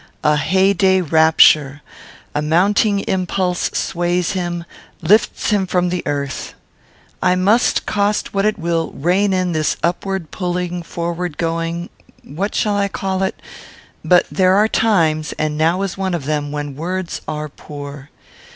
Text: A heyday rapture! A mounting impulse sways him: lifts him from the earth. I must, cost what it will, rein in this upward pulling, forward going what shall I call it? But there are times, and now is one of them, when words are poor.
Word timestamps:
A 0.23 0.35
heyday 0.35 0.99
rapture! 0.99 1.83
A 2.33 2.41
mounting 2.41 3.01
impulse 3.01 3.69
sways 3.73 4.31
him: 4.31 4.65
lifts 5.03 5.51
him 5.51 5.67
from 5.67 5.89
the 5.89 6.01
earth. 6.07 6.55
I 7.21 7.35
must, 7.35 7.85
cost 7.85 8.33
what 8.33 8.43
it 8.43 8.57
will, 8.57 8.93
rein 8.93 9.31
in 9.31 9.51
this 9.51 9.77
upward 9.83 10.31
pulling, 10.31 10.81
forward 10.81 11.37
going 11.37 11.91
what 12.23 12.55
shall 12.55 12.75
I 12.77 12.87
call 12.87 13.21
it? 13.21 13.39
But 14.03 14.25
there 14.31 14.55
are 14.55 14.67
times, 14.67 15.33
and 15.37 15.55
now 15.55 15.83
is 15.83 15.99
one 15.99 16.15
of 16.15 16.25
them, 16.25 16.51
when 16.51 16.75
words 16.75 17.21
are 17.27 17.47
poor. 17.47 18.09